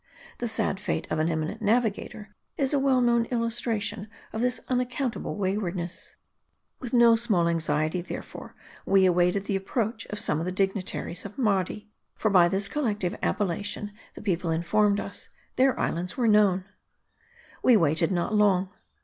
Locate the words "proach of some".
9.65-10.39